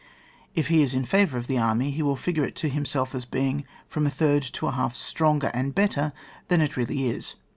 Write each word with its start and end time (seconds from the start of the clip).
If 0.55 0.69
he 0.69 0.81
is 0.81 0.95
in 0.95 1.05
favour 1.05 1.37
of 1.37 1.45
the 1.45 1.59
army, 1.59 1.91
he 1.91 2.01
will 2.01 2.15
figure 2.15 2.43
it 2.43 2.55
to 2.55 2.69
himself 2.69 3.13
as 3.13 3.23
being 3.23 3.65
from 3.85 4.07
a 4.07 4.09
third 4.09 4.41
to 4.53 4.65
a 4.65 4.71
half 4.71 4.95
stronger 4.95 5.51
and 5.53 5.75
better 5.75 6.11
than 6.47 6.59
it 6.59 6.75
really 6.75 7.07
is. 7.07 7.35